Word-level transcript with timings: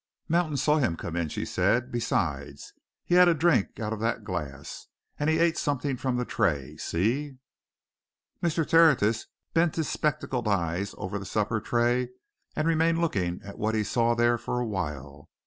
"Mountain 0.27 0.57
saw 0.57 0.79
him 0.79 0.97
come 0.97 1.15
in," 1.15 1.29
she 1.29 1.45
said. 1.45 1.91
"Besides, 1.91 2.73
he 3.05 3.13
had 3.13 3.27
a 3.27 3.35
drink 3.35 3.79
out 3.79 3.93
of 3.93 3.99
that 3.99 4.23
glass, 4.23 4.87
and 5.19 5.29
he 5.29 5.37
ate 5.37 5.59
something 5.59 5.95
from 5.95 6.17
the 6.17 6.25
tray 6.25 6.75
see!" 6.77 7.37
Mr. 8.41 8.67
Tertius 8.67 9.27
bent 9.53 9.75
his 9.75 9.89
spectacled 9.89 10.47
eyes 10.47 10.95
over 10.97 11.19
the 11.19 11.23
supper 11.27 11.59
tray 11.61 12.09
and 12.55 12.67
remained 12.67 12.97
looking 12.97 13.41
at 13.43 13.59
what 13.59 13.75
he 13.75 13.83
saw 13.83 14.15
there 14.15 14.39
for 14.39 14.59
a 14.59 14.65
while. 14.65 15.29